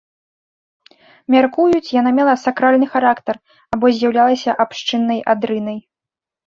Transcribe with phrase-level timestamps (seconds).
[1.35, 3.35] Мяркуюць, яна мела сакральны характар
[3.77, 5.77] або з'яўлялася абшчыннай адрынай.